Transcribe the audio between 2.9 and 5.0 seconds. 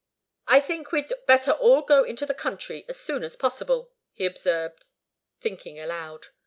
soon as possible," he observed,